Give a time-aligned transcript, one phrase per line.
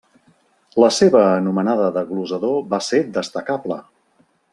[0.83, 3.79] La seva anomenada de glosador va ser destacable.